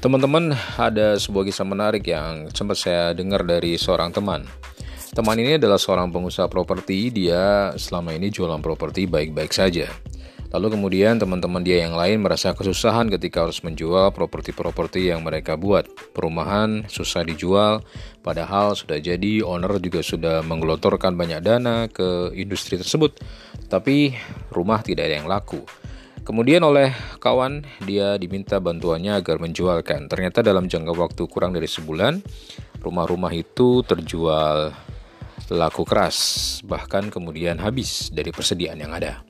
[0.00, 4.48] Teman-teman, ada sebuah kisah menarik yang sempat saya dengar dari seorang teman.
[5.12, 9.92] Teman ini adalah seorang pengusaha properti, dia selama ini jualan properti baik-baik saja.
[10.54, 15.82] Lalu kemudian teman-teman dia yang lain merasa kesusahan ketika harus menjual properti-properti yang mereka buat.
[16.14, 17.82] Perumahan susah dijual,
[18.22, 23.18] padahal sudah jadi, owner juga sudah menggelotorkan banyak dana ke industri tersebut.
[23.66, 24.14] Tapi
[24.54, 25.66] rumah tidak ada yang laku.
[26.22, 30.06] Kemudian oleh kawan dia diminta bantuannya agar menjualkan.
[30.06, 32.22] Ternyata dalam jangka waktu kurang dari sebulan,
[32.78, 34.70] rumah-rumah itu terjual
[35.50, 39.20] laku keras, bahkan kemudian habis dari persediaan yang ada.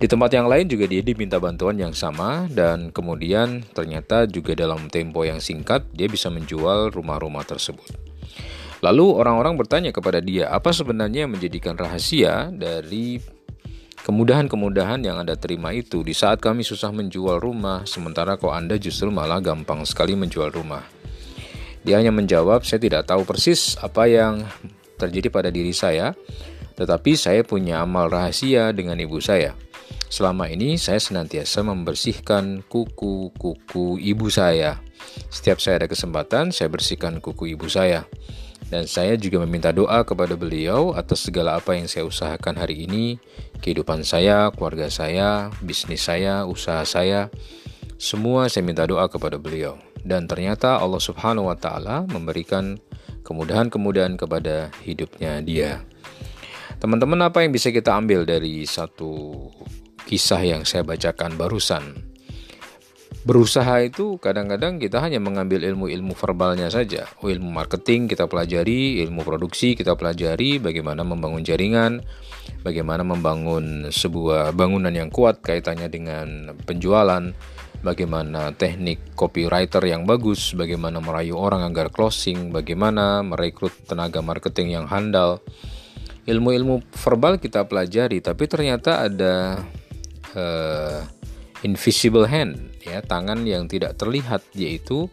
[0.00, 4.88] Di tempat yang lain juga dia diminta bantuan yang sama dan kemudian ternyata juga dalam
[4.88, 8.00] tempo yang singkat dia bisa menjual rumah-rumah tersebut.
[8.80, 13.20] Lalu orang-orang bertanya kepada dia, apa sebenarnya yang menjadikan rahasia dari
[14.00, 19.12] Kemudahan-kemudahan yang Anda terima itu di saat kami susah menjual rumah, sementara kok Anda justru
[19.12, 20.80] malah gampang sekali menjual rumah.
[21.84, 24.48] Dia hanya menjawab, saya tidak tahu persis apa yang
[24.96, 26.16] terjadi pada diri saya,
[26.80, 29.52] tetapi saya punya amal rahasia dengan ibu saya.
[30.10, 34.82] Selama ini saya senantiasa membersihkan kuku-kuku ibu saya.
[35.30, 38.10] Setiap saya ada kesempatan, saya bersihkan kuku ibu saya.
[38.66, 43.22] Dan saya juga meminta doa kepada beliau atas segala apa yang saya usahakan hari ini,
[43.62, 47.30] kehidupan saya, keluarga saya, bisnis saya, usaha saya,
[47.94, 49.78] semua saya minta doa kepada beliau.
[50.02, 52.82] Dan ternyata Allah Subhanahu wa taala memberikan
[53.22, 55.86] kemudahan-kemudahan kepada hidupnya dia.
[56.82, 59.46] Teman-teman, apa yang bisa kita ambil dari satu
[60.10, 62.10] kisah yang saya bacakan barusan?
[63.20, 67.04] berusaha itu kadang-kadang kita hanya mengambil ilmu-ilmu verbalnya saja.
[67.20, 72.00] Oh, ilmu marketing kita pelajari, ilmu produksi kita pelajari, bagaimana membangun jaringan,
[72.64, 77.36] bagaimana membangun sebuah bangunan yang kuat kaitannya dengan penjualan,
[77.84, 84.86] bagaimana teknik copywriter yang bagus, bagaimana merayu orang agar closing, bagaimana merekrut tenaga marketing yang
[84.88, 85.44] handal.
[86.24, 89.60] Ilmu-ilmu verbal kita pelajari, tapi ternyata ada
[90.34, 91.02] uh,
[91.62, 95.08] invisible hand ya tangan yang tidak terlihat yaitu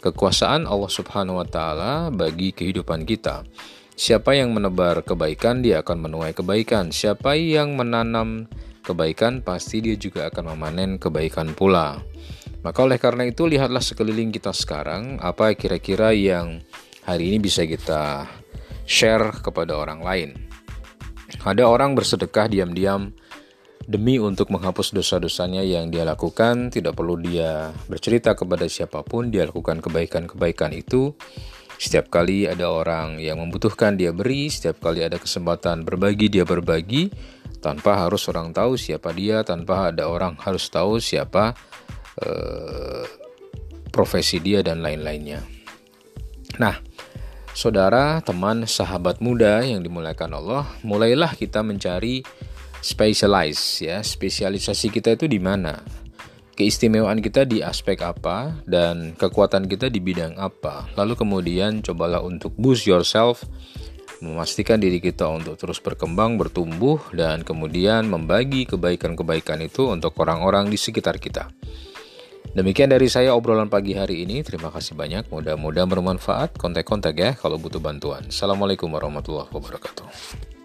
[0.00, 3.42] kekuasaan Allah Subhanahu wa taala bagi kehidupan kita.
[3.96, 6.92] Siapa yang menebar kebaikan dia akan menuai kebaikan.
[6.92, 8.44] Siapa yang menanam
[8.84, 11.98] kebaikan pasti dia juga akan memanen kebaikan pula.
[12.60, 16.60] Maka oleh karena itu lihatlah sekeliling kita sekarang apa kira-kira yang
[17.08, 18.28] hari ini bisa kita
[18.84, 20.30] share kepada orang lain.
[21.42, 23.16] Ada orang bersedekah diam-diam
[23.86, 29.46] demi untuk menghapus dosa-dosanya yang dia lakukan, tidak perlu dia bercerita kepada siapa pun, dia
[29.46, 31.14] lakukan kebaikan-kebaikan itu.
[31.76, 34.48] Setiap kali ada orang yang membutuhkan, dia beri.
[34.50, 37.12] Setiap kali ada kesempatan berbagi, dia berbagi,
[37.60, 41.52] tanpa harus orang tahu siapa dia, tanpa ada orang harus tahu siapa
[42.26, 43.04] uh,
[43.92, 45.44] profesi dia dan lain-lainnya.
[46.56, 46.80] Nah,
[47.52, 52.24] saudara, teman, sahabat muda yang dimuliakan Allah, mulailah kita mencari
[52.86, 55.82] specialize ya spesialisasi kita itu di mana
[56.54, 62.54] keistimewaan kita di aspek apa dan kekuatan kita di bidang apa lalu kemudian cobalah untuk
[62.54, 63.42] boost yourself
[64.22, 70.78] memastikan diri kita untuk terus berkembang bertumbuh dan kemudian membagi kebaikan-kebaikan itu untuk orang-orang di
[70.78, 71.50] sekitar kita
[72.56, 74.40] Demikian dari saya obrolan pagi hari ini.
[74.40, 75.28] Terima kasih banyak.
[75.28, 76.56] Mudah-mudahan bermanfaat.
[76.56, 78.24] Kontak-kontak ya kalau butuh bantuan.
[78.32, 80.55] Assalamualaikum warahmatullahi wabarakatuh.